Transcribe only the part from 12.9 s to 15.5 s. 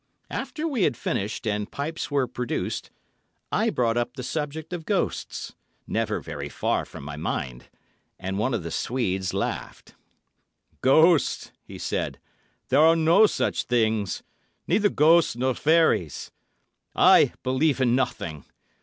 no such things. Neither ghosts